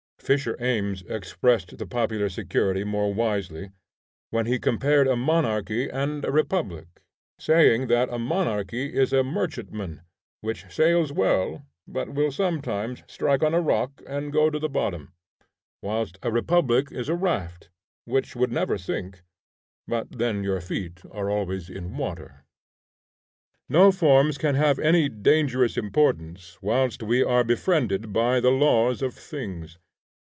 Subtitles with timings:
[0.23, 3.71] Fisher Ames expressed the popular security more wisely,
[4.29, 7.01] when he compared a monarchy and a republic,
[7.39, 10.03] saying that a monarchy is a merchantman,
[10.39, 15.11] which sails well, but will sometimes strike on a rock and go to the bottom;
[15.81, 17.69] whilst a republic is a raft,
[18.05, 19.23] which would never sink,
[19.87, 22.45] but then your feet are always in water.
[23.67, 29.13] No forms can have any dangerous importance whilst we are befriended by the laws of
[29.15, 29.79] things.